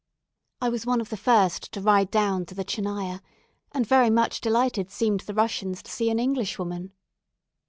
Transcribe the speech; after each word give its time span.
I 0.61 0.69
was 0.69 0.87
one 0.87 0.99
of 0.99 1.09
the 1.09 1.15
first 1.15 1.71
to 1.73 1.79
ride 1.79 2.09
down 2.09 2.47
to 2.47 2.55
the 2.55 2.65
Tchernaya, 2.65 3.21
and 3.71 3.85
very 3.85 4.09
much 4.09 4.41
delighted 4.41 4.89
seemed 4.89 5.19
the 5.19 5.33
Russians 5.35 5.83
to 5.83 5.91
see 5.91 6.09
an 6.09 6.17
English 6.17 6.57
woman. 6.57 6.93